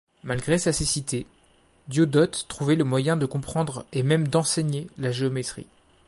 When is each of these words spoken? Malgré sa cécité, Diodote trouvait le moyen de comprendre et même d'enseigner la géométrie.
Malgré 0.23 0.57
sa 0.57 0.73
cécité, 0.73 1.27
Diodote 1.87 2.47
trouvait 2.49 2.73
le 2.75 2.83
moyen 2.83 3.17
de 3.17 3.27
comprendre 3.27 3.85
et 3.93 4.01
même 4.01 4.27
d'enseigner 4.27 4.87
la 4.97 5.11
géométrie. 5.11 5.67